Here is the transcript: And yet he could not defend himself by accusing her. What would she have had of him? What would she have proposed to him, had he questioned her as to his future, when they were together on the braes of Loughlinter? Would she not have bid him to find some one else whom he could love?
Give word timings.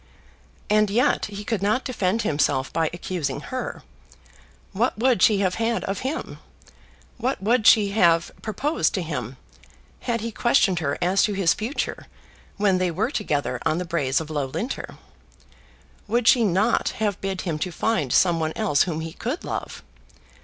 And 0.67 0.89
yet 0.89 1.25
he 1.25 1.43
could 1.43 1.61
not 1.61 1.85
defend 1.85 2.23
himself 2.23 2.73
by 2.73 2.89
accusing 2.91 3.39
her. 3.41 3.83
What 4.71 4.97
would 4.97 5.21
she 5.21 5.41
have 5.41 5.53
had 5.61 5.83
of 5.83 5.99
him? 5.99 6.39
What 7.17 7.39
would 7.43 7.67
she 7.67 7.89
have 7.89 8.31
proposed 8.41 8.95
to 8.95 9.03
him, 9.03 9.37
had 9.99 10.21
he 10.21 10.31
questioned 10.31 10.79
her 10.79 10.97
as 11.03 11.21
to 11.25 11.33
his 11.33 11.53
future, 11.53 12.07
when 12.57 12.79
they 12.79 12.89
were 12.89 13.11
together 13.11 13.59
on 13.63 13.77
the 13.77 13.85
braes 13.85 14.19
of 14.19 14.31
Loughlinter? 14.31 14.97
Would 16.07 16.27
she 16.27 16.43
not 16.45 16.89
have 16.97 17.21
bid 17.21 17.41
him 17.41 17.59
to 17.59 17.71
find 17.71 18.11
some 18.11 18.39
one 18.39 18.53
else 18.55 18.85
whom 18.89 19.01
he 19.01 19.13
could 19.13 19.43
love? 19.43 19.83